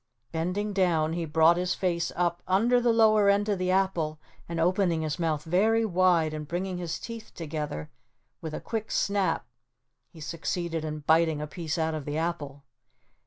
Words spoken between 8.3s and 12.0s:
with a quick snap he succeeded in biting a piece out